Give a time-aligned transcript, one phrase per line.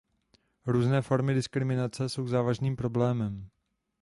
[0.65, 3.49] Různé formy diskriminace jsou závažným problémem.